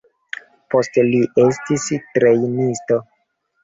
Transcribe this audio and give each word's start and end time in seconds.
Poste 0.75 1.05
li 1.11 1.21
estis 1.45 1.87
trejnisto. 2.19 3.03